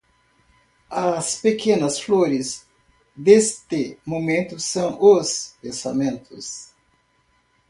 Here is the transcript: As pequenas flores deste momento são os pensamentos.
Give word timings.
As 0.89 1.39
pequenas 1.39 1.99
flores 1.99 2.65
deste 3.15 3.99
momento 4.03 4.59
são 4.59 4.97
os 4.99 5.55
pensamentos. 5.61 6.73